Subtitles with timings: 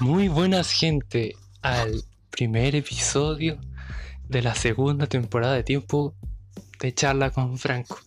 [0.00, 3.58] Muy buenas gente al primer episodio
[4.28, 6.14] de la segunda temporada de tiempo
[6.80, 7.98] de charla con Franco.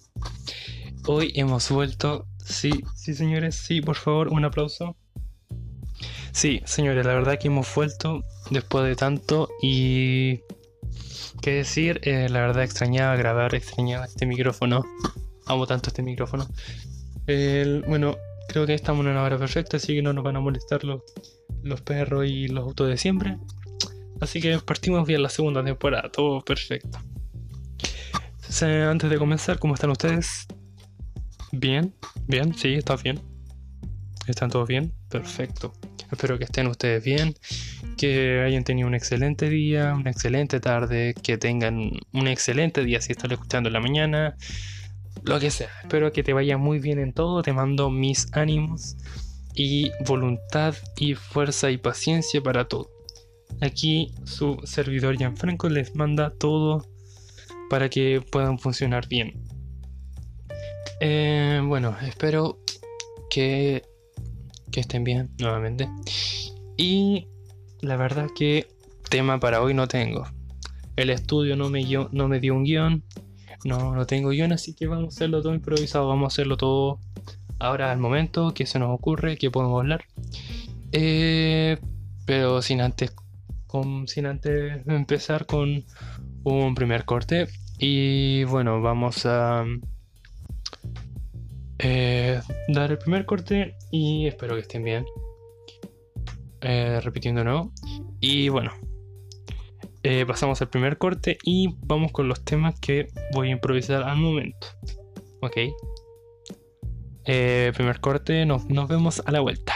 [1.08, 4.96] Hoy hemos vuelto, sí, sí señores, sí, por favor, un aplauso.
[6.32, 10.42] Sí, señores, la verdad que hemos vuelto después de tanto y
[11.42, 14.86] qué decir, eh, la verdad extrañaba grabar, extrañaba este micrófono,
[15.48, 16.48] amo tanto este micrófono.
[17.88, 20.84] bueno, creo que estamos en una hora perfecta, así que no nos van a molestar
[20.84, 21.02] los,
[21.64, 23.38] los perros y los autos de siempre.
[24.22, 27.00] Así que partimos bien la segunda temporada, todo perfecto.
[28.62, 30.48] Antes de comenzar, ¿cómo están ustedes?
[31.52, 31.94] Bien,
[32.28, 33.22] bien, sí, está bien.
[34.28, 34.94] ¿Están todos bien?
[35.10, 35.74] Perfecto.
[36.12, 37.36] Espero que estén ustedes bien,
[37.96, 43.12] que hayan tenido un excelente día, una excelente tarde, que tengan un excelente día si
[43.12, 44.36] están escuchando en la mañana,
[45.24, 45.70] lo que sea.
[45.84, 48.98] Espero que te vaya muy bien en todo, te mando mis ánimos
[49.54, 52.90] y voluntad y fuerza y paciencia para todo.
[53.62, 56.86] Aquí su servidor Gianfranco les manda todo
[57.70, 59.44] para que puedan funcionar bien.
[61.02, 62.60] Eh, bueno, espero
[63.30, 63.84] que,
[64.72, 65.90] que estén bien nuevamente.
[66.78, 67.28] Y
[67.82, 68.68] la verdad que
[69.10, 70.26] tema para hoy no tengo.
[70.96, 73.04] El estudio no me, no me dio un guion.
[73.66, 76.08] No, no tengo guion, así que vamos a hacerlo todo improvisado.
[76.08, 77.00] Vamos a hacerlo todo
[77.60, 80.06] ahora al momento que se nos ocurre, que podemos hablar.
[80.92, 81.78] Eh,
[82.26, 83.14] pero sin antes,
[84.08, 85.86] sin antes empezar con
[86.44, 87.48] un primer corte.
[87.78, 89.66] Y bueno, vamos a
[91.80, 95.06] eh, dar el primer corte y espero que estén bien.
[96.62, 97.72] Eh, repitiendo no.
[98.20, 98.72] Y bueno,
[100.28, 104.68] pasamos al primer corte y vamos con los temas que voy a improvisar al momento.
[105.42, 105.58] Ok.
[107.26, 109.74] Eh, primer corte, nos, nos vemos a la vuelta.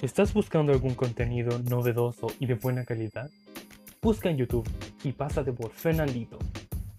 [0.00, 3.30] ¿Estás buscando algún contenido novedoso y de buena calidad?
[4.02, 4.68] Busca en YouTube
[5.02, 6.38] y pásate por Fernandito,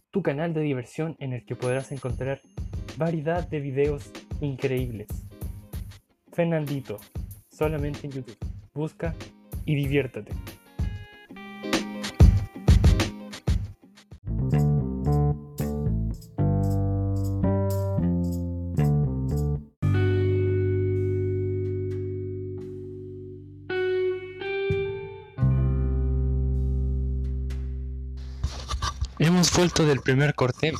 [0.10, 2.42] tu canal de diversión en el que podrás encontrar
[2.98, 5.25] variedad de videos increíbles
[6.36, 7.00] Fernandito,
[7.50, 8.38] solamente en YouTube.
[8.74, 9.16] Busca
[9.64, 10.34] y diviértate.
[29.18, 30.74] Hemos vuelto del primer corte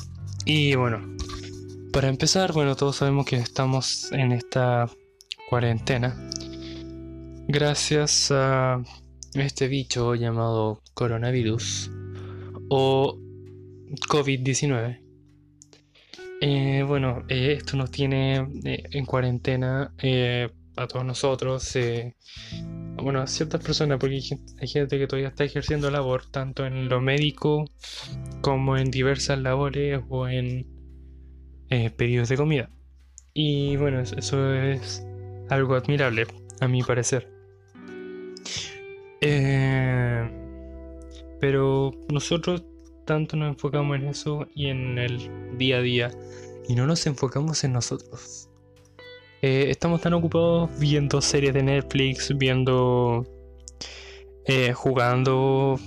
[0.44, 1.16] y bueno,
[1.94, 4.86] para empezar, bueno, todos sabemos que estamos en esta
[5.48, 6.16] cuarentena
[7.48, 8.82] gracias a
[9.34, 11.90] este bicho llamado coronavirus
[12.68, 13.18] o
[14.08, 15.00] COVID-19.
[16.40, 19.94] Eh, bueno, eh, esto nos tiene eh, en cuarentena
[20.76, 21.78] a todos nosotros,
[22.96, 24.20] bueno, a ciertas personas, porque
[24.60, 27.64] hay gente que todavía está ejerciendo labor, tanto en lo médico
[28.42, 30.66] como en diversas labores o en
[31.96, 32.70] pedidos de comida.
[33.32, 35.05] Y bueno, eso es
[35.48, 36.26] algo admirable,
[36.60, 37.30] a mi parecer.
[39.20, 40.30] Eh,
[41.40, 42.64] pero nosotros
[43.04, 46.10] tanto nos enfocamos en eso y en el día a día
[46.68, 48.50] y no nos enfocamos en nosotros.
[49.42, 53.24] Eh, estamos tan ocupados viendo series de Netflix, viendo,
[54.46, 55.78] eh, jugando,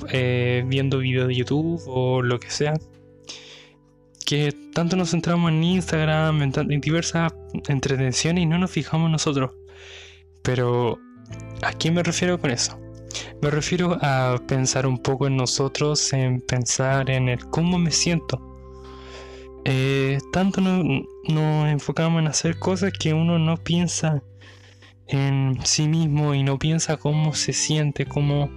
[0.66, 2.74] viendo videos de YouTube o lo que sea,
[4.29, 7.34] que tanto nos centramos en Instagram, en, diversas
[7.67, 9.53] entretenciones y no nos fijamos nosotros.
[10.44, 11.00] Pero,
[11.63, 12.79] ¿a quién me refiero con eso?
[13.41, 18.40] Me refiero a pensar un poco en nosotros, en pensar en el cómo me siento.
[19.66, 24.22] Eh, tanto nos enfocamos en hacer cosas que uno no piensa
[25.08, 28.52] en sí mismo y no piensa cómo se siente, cómo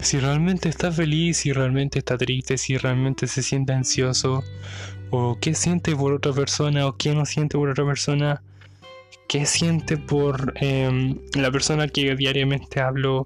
[0.00, 4.44] si realmente está feliz, si realmente está triste, si realmente se siente ansioso,
[5.10, 8.42] o qué siente por otra persona, o qué no siente por otra persona,
[9.28, 13.24] qué siente por em, la persona que diariamente hablo,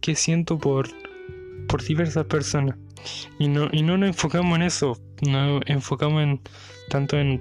[0.00, 0.88] qué siento por,
[1.68, 2.76] por diversas personas.
[3.38, 6.40] Y no, y no nos enfocamos en eso, nos enfocamos en
[6.88, 7.40] tanto en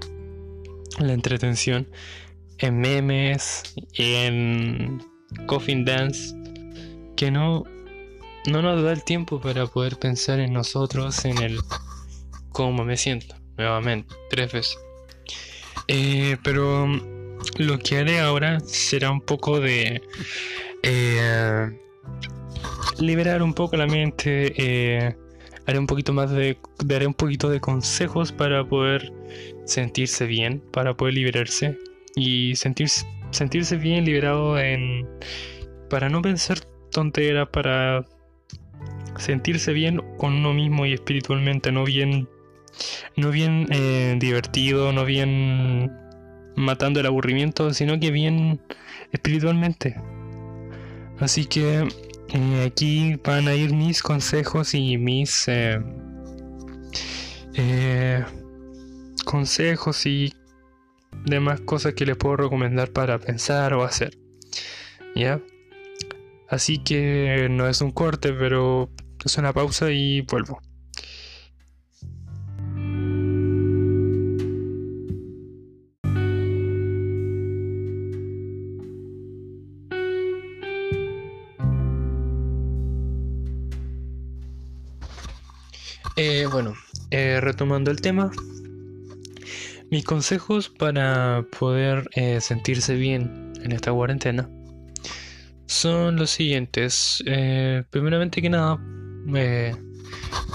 [0.99, 1.87] la entretención,
[2.59, 5.03] en memes, en
[5.47, 6.35] coffin dance,
[7.15, 7.63] que no
[8.47, 11.59] no nos da el tiempo para poder pensar en nosotros, en el
[12.51, 14.77] cómo me siento, nuevamente, tres veces.
[15.87, 16.87] Eh, pero
[17.57, 20.01] lo que haré ahora será un poco de...
[20.83, 21.71] Eh,
[22.99, 24.53] liberar un poco la mente.
[24.57, 25.15] Eh,
[25.65, 26.57] haré un poquito más de.
[26.83, 29.11] daré un poquito de consejos para poder
[29.65, 31.77] sentirse bien, para poder liberarse.
[32.15, 35.07] Y sentirse, sentirse bien liberado en.
[35.89, 36.59] para no pensar
[36.91, 38.05] tonteras, para
[39.17, 42.27] sentirse bien con uno mismo y espiritualmente, no bien.
[43.15, 45.91] no bien eh, divertido, no bien
[46.55, 48.61] matando el aburrimiento, sino que bien
[49.11, 49.95] espiritualmente.
[51.19, 51.87] Así que
[52.29, 55.79] eh, aquí van a ir mis consejos y mis eh,
[59.23, 60.33] consejos y
[61.25, 64.17] demás cosas que les puedo recomendar para pensar o hacer.
[65.15, 65.39] ¿Ya?
[66.47, 68.89] Así que no es un corte, pero
[69.25, 70.61] es una pausa y vuelvo.
[86.17, 86.75] Eh, bueno,
[87.11, 88.31] eh, retomando el tema,
[89.91, 94.49] mis consejos para poder eh, sentirse bien en esta cuarentena
[95.65, 97.21] son los siguientes.
[97.89, 98.79] primeramente que nada,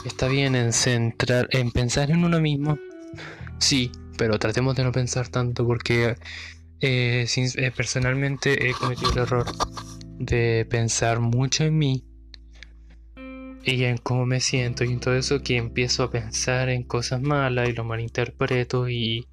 [0.05, 2.79] está bien en centrar, en pensar en uno mismo.
[3.59, 6.17] Sí, pero tratemos de no pensar tanto porque
[7.77, 9.47] personalmente he cometido el error
[10.19, 12.05] de pensar mucho en mí
[13.65, 17.21] y en cómo me siento y en todo eso que empiezo a pensar en cosas
[17.21, 19.27] malas y lo malinterpreto y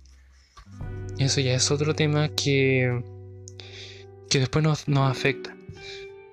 [1.18, 3.02] eso ya es otro tema que,
[4.30, 5.56] que después nos afecta.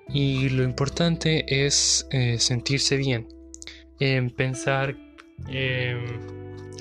[0.09, 3.27] Y lo importante es eh, sentirse bien,
[3.99, 4.95] en pensar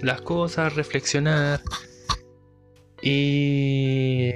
[0.02, 1.60] las cosas, reflexionar
[3.02, 4.34] y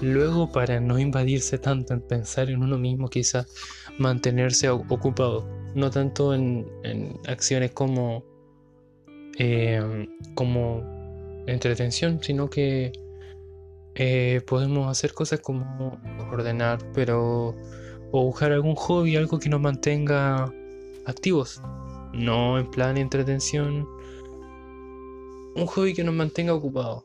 [0.00, 3.46] luego para no invadirse tanto en pensar en uno mismo, quizás
[3.98, 6.66] mantenerse ocupado no tanto en,
[7.26, 8.24] acciones como,
[9.38, 10.82] eh, como
[11.46, 12.92] entretención, sino que
[13.94, 16.00] eh, podemos hacer cosas como
[16.30, 17.54] ordenar, pero
[18.12, 20.52] o buscar algún hobby, algo que nos mantenga
[21.06, 21.60] activos,
[22.12, 23.88] no en plan entretención,
[25.56, 27.04] un hobby que nos mantenga ocupados,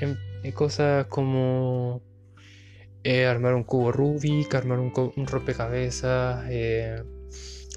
[0.00, 0.16] en,
[0.54, 2.02] cosas como
[3.04, 4.92] eh, armar un cubo Rubik, armar un,
[5.26, 6.48] rompecabezas,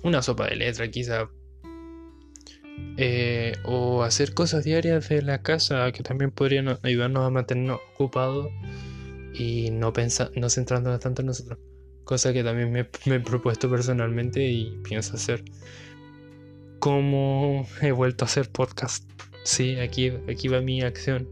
[0.04, 1.30] una sopa de letra quizá.
[2.96, 8.48] Eh, o hacer cosas diarias de la casa que también podrían ayudarnos a mantenernos ocupados
[9.34, 11.60] y no, pensar, no centrándonos tanto en nosotros.
[12.10, 15.44] Cosa que también me, he propuesto personalmente y pienso hacer.
[16.80, 19.08] Como he vuelto a hacer podcast.
[19.44, 21.30] Sí, aquí, aquí va mi acción.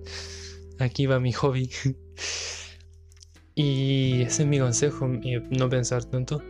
[0.78, 1.72] Aquí va mi hobby.
[3.56, 6.44] y ese es mi consejo, no pensar tanto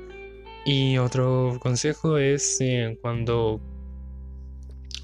[0.65, 3.61] y otro consejo es eh, cuando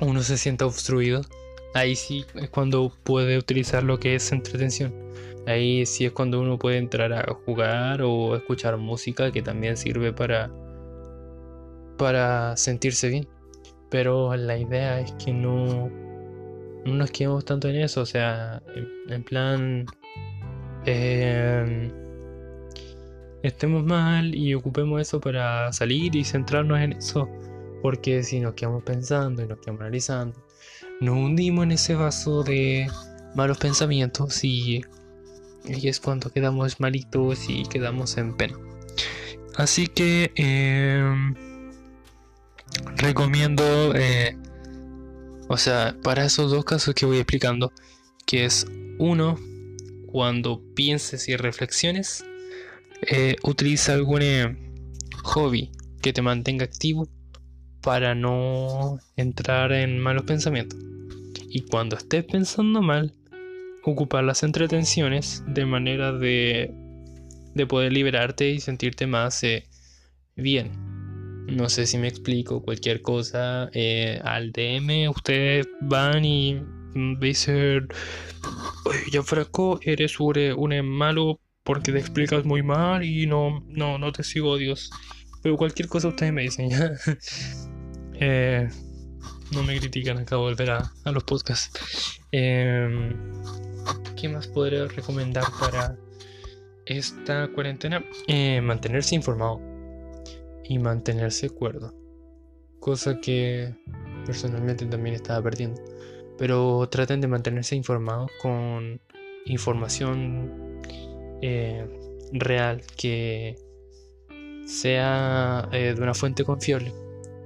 [0.01, 1.21] uno se sienta obstruido,
[1.73, 4.93] ahí sí es cuando puede utilizar lo que es entretención.
[5.45, 10.13] Ahí sí es cuando uno puede entrar a jugar o escuchar música que también sirve
[10.13, 10.49] para
[11.97, 13.27] para sentirse bien.
[13.89, 15.89] Pero la idea es que no,
[16.85, 18.61] no nos quedemos tanto en eso, o sea,
[19.07, 19.85] en, plan
[20.85, 21.91] eh,
[23.44, 27.30] estemos mal y ocupemos eso para salir y centrarnos en eso.
[27.81, 30.39] Porque si nos quedamos pensando y nos quedamos analizando,
[31.02, 32.88] nos hundimos en ese vaso de
[33.35, 34.83] malos pensamientos y,
[35.66, 38.57] es cuando quedamos malitos y quedamos en pena.
[39.56, 41.35] Así que em,
[42.97, 44.38] recomiendo, eh,
[45.47, 47.71] o sea, para esos dos casos que voy explicando,
[48.26, 48.66] que es
[48.97, 49.40] uno,
[50.07, 52.26] cuando pienses y reflexiones,
[53.02, 54.57] eh, utiliza algún eh,
[55.23, 55.71] hobby
[56.02, 57.07] que te mantenga activo
[57.83, 60.80] para no entrar en malos pensamientos.
[61.49, 63.13] Y cuando estés pensando mal,
[63.83, 66.73] ocupar las entretenciones de manera de,
[67.54, 69.68] de poder liberarte y sentirte más eh,
[70.35, 70.71] bien.
[71.47, 73.69] No sé si me explico cualquier cosa.
[74.23, 76.61] al DM ustedes van y
[77.19, 77.87] dicen,
[78.85, 83.97] oye, ya Franco, eres un, un malo porque te explicas muy mal y no, no,
[83.97, 84.90] no te sigo, Dios.
[85.42, 86.92] Pero cualquier cosa ustedes me dicen, ¿ya?
[88.15, 88.69] Eh,
[89.53, 92.19] no me critican, acabo de volver a, los podcasts.
[92.31, 93.13] Em,
[94.15, 95.97] ¿Qué más podría recomendar para
[96.85, 98.03] esta cuarentena?
[98.27, 99.59] Eh, mantenerse informado
[100.63, 101.93] y mantenerse cuerdo.
[102.79, 103.75] Cosa que
[104.25, 105.81] personalmente también estaba perdiendo.
[106.37, 108.99] Pero traten de mantenerse informados con
[109.45, 110.81] información
[111.41, 111.85] eh,
[112.31, 113.55] real que,
[114.65, 116.93] sea eh, de una fuente confiable.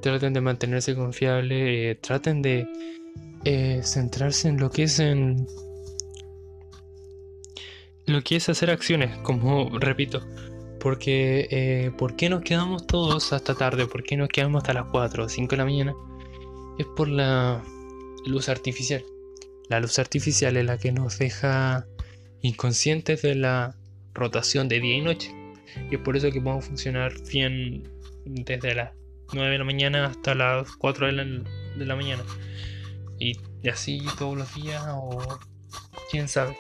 [0.02, 2.68] Traten de mantenerse confiable, eh, traten de
[3.46, 5.48] eh, centrarse en lo que es en
[8.06, 10.26] lo que es hacer acciones, como repito,
[10.80, 13.86] porque ¿por qué nos quedamos todos hasta tarde?
[13.86, 15.94] ¿Por qué nos quedamos hasta las 4 o 5 de la mañana?
[16.80, 17.62] Es por la
[18.26, 19.04] luz artificial.
[19.70, 21.86] La luz artificial es la que nos deja
[22.42, 23.76] inconscientes de la
[24.14, 25.32] rotación de día y noche.
[25.92, 27.84] Y es por eso que podemos funcionar bien
[28.26, 28.92] desde las
[29.34, 31.14] 9 de la mañana hasta las 4 de
[31.86, 32.24] la, mañana.
[33.20, 33.38] Y,
[33.70, 35.20] así todos los días o
[36.12, 36.58] quién sabe.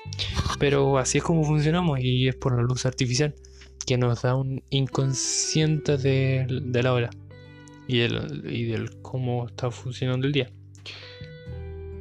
[0.60, 3.36] Pero así es como funcionamos y es por la luz artificial
[3.86, 6.46] que nos da un inconsciente de,
[6.84, 7.10] la hora
[7.88, 10.52] y, y del cómo está funcionando el día.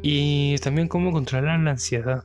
[0.02, 2.24] Y también cómo controlar la ansiedad.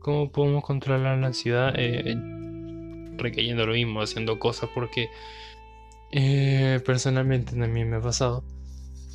[0.00, 1.74] ¿Cómo podemos controlar la ansiedad?
[1.76, 2.16] Eh,
[3.18, 5.08] recayendo lo mismo, haciendo cosas porque
[6.12, 8.44] eh, personalmente también me ha pasado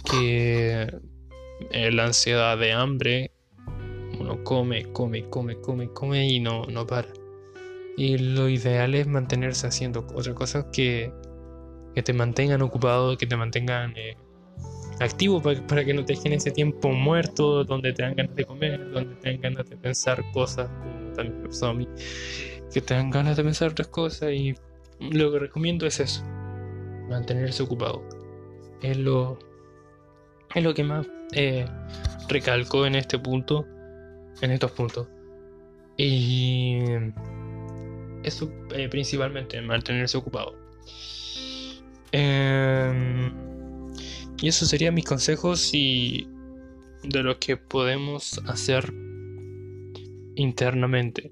[0.09, 0.87] que
[1.71, 3.31] eh, la ansiedad de hambre,
[4.19, 7.07] uno come, come, come, come, come y no, no para.
[7.97, 11.11] Y lo ideal es mantenerse haciendo otras cosas que,
[11.95, 14.17] que te mantengan ocupado, que te mantengan eh,
[14.99, 18.91] activo para, que no te dejen ese tiempo muerto donde te dan ganas de comer,
[18.91, 21.87] donde te dan ganas de pensar cosas, como también me pasó a mí,
[22.73, 24.55] que te dan ganas de pensar otras cosas y
[24.99, 26.23] lo que recomiendo es eso,
[27.09, 28.03] mantenerse ocupado.
[28.81, 29.39] Es lo,
[30.53, 31.65] es lo que más eh,
[32.27, 33.65] recalco en este punto,
[34.41, 35.07] en estos puntos.
[35.97, 36.79] Y
[38.23, 40.55] eso eh, principalmente, mantenerse ocupado.
[42.11, 43.31] Eh,
[44.41, 46.27] y eso serían mis consejos y
[47.03, 48.93] de lo que podemos hacer
[50.35, 51.31] internamente.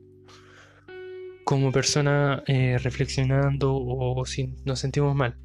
[1.43, 5.35] Como persona eh, reflexionando o si nos sentimos mal.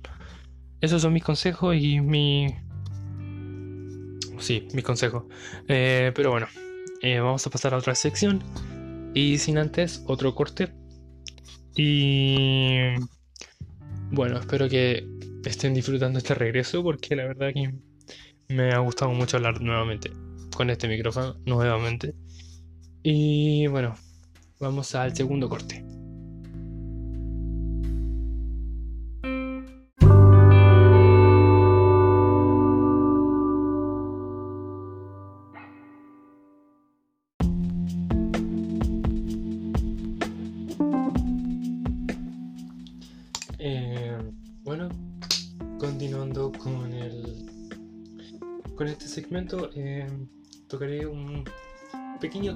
[0.80, 2.54] Esos son mis consejos y mi...
[4.38, 5.25] Sí, mis consejos.
[5.68, 6.47] Eh, pero bueno,
[7.02, 8.42] eh, vamos a pasar a otra sección.
[9.14, 10.73] Y sin antes, otro corte.
[11.75, 12.95] Y...
[14.11, 15.09] Bueno, espero que
[15.45, 17.75] estén disfrutando este regreso porque la verdad que
[18.49, 20.11] me ha gustado mucho hablar nuevamente
[20.54, 22.14] con este micrófono, nuevamente.
[23.02, 23.95] Y bueno,
[24.59, 25.85] vamos al segundo corte.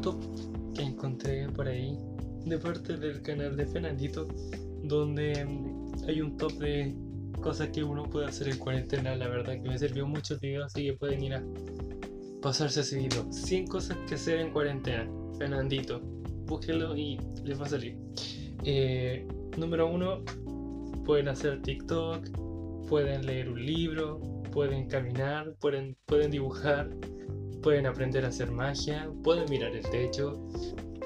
[0.01, 0.17] Top
[0.75, 1.99] que encontré por ahí
[2.45, 4.27] de parte del canal de Fernandito,
[4.83, 6.95] donde mm, hay un top de
[7.41, 9.15] cosas que uno puede hacer en cuarentena.
[9.17, 11.45] La verdad que me sirvió mucho el video, así que pueden ir a
[12.43, 13.31] pasarse ese video.
[13.33, 15.09] 100 cosas que hacer en cuarentena.
[15.39, 16.01] Fernandito,
[16.47, 17.97] búsquenlo y les va a salir.
[18.65, 19.27] Eh,
[19.57, 20.23] número uno,
[21.05, 22.29] pueden hacer TikTok,
[22.89, 24.21] pueden leer un libro,
[24.53, 26.91] pueden caminar, pueden, pueden dibujar,
[27.63, 30.39] pueden aprender a hacer magia, pueden mirar el techo,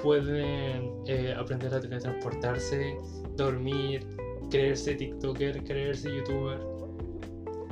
[0.01, 2.97] pueden eh, aprender a teletransportarse,
[3.35, 4.05] dormir,
[4.49, 6.59] creerse TikToker, creerse YouTuber.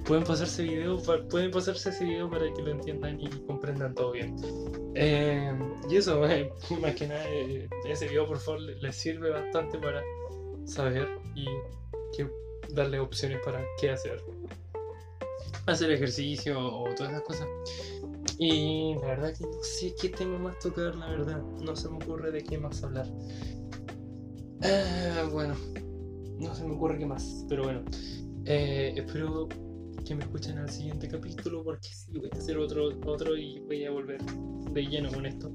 [0.06, 4.36] Pueden pasarse video, pueden pasarse ese video para que lo entiendan y comprendan todo bien.
[4.96, 5.54] Eh,
[5.90, 6.20] y eso,
[6.82, 10.02] más que nada, eh, ese video por favor les sirve bastante para
[10.66, 11.46] saber y
[12.16, 12.28] que
[12.70, 14.22] darle opciones para qué hacer
[15.66, 17.48] hacer ejercicio o todas esas cosas.
[18.40, 21.42] Y la verdad que no sé qué tema más tocar, la verdad.
[21.62, 23.08] No se me ocurre de qué más hablar.
[24.62, 25.56] Ah, bueno,
[26.40, 27.46] no se me ocurre qué más.
[27.50, 27.84] Pero bueno,
[28.46, 29.48] eh, espero
[30.06, 33.86] que me escuchen al siguiente capítulo porque sí, voy a hacer otro, otro y voy
[33.86, 34.22] a volver
[34.72, 35.52] de lleno con esto.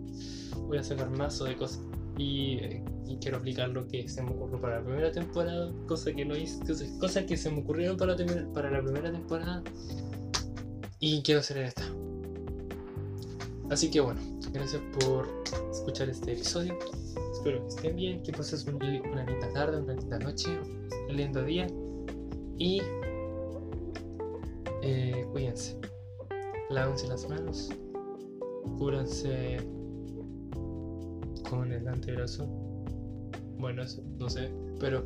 [0.66, 1.82] Voy a sacar mazo de cosas.
[2.16, 2.58] Y,
[3.20, 6.60] quiero aplicar lo que se me ocurrió para la primera temporada, cosa que no hice,
[7.00, 8.14] cosas que se me ocurrieron para,
[8.52, 9.62] para la primera temporada
[11.00, 11.82] y quiero hacer esta.
[13.70, 14.20] Así que bueno,
[14.52, 15.28] gracias por
[15.70, 16.78] escuchar este episodio.
[17.32, 20.58] Espero que estén bien, que pases una linda tarde, una linda noche,
[21.08, 21.66] un lindo día
[22.56, 22.80] y
[24.82, 25.76] eh, cuídense.
[26.70, 27.70] Lávense las manos,
[28.78, 29.58] cúranse
[31.48, 32.46] con el antebrazo.
[33.58, 35.04] Bueno, eso, no sé, pero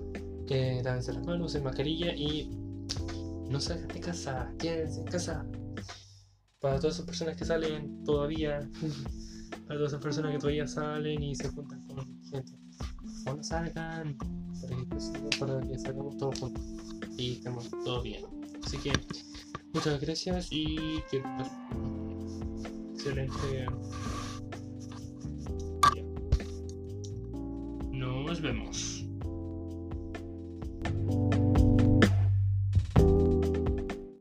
[0.49, 2.49] eh, lávense las manos, en mascarilla y
[3.51, 5.47] no salgan de casa, quédense en casa
[6.63, 8.61] para todas esas personas que salen todavía,
[9.67, 11.99] para todas esas personas que todavía salen y se juntan con
[12.31, 12.53] gente.
[13.25, 14.17] Cuando salgan,
[15.41, 16.63] para que, salgamos todos juntos
[17.19, 18.25] y estemos todos bien.
[18.65, 18.93] Así que
[19.75, 21.23] muchas gracias y que
[22.95, 23.67] excelente.
[27.91, 28.92] Nos vemos.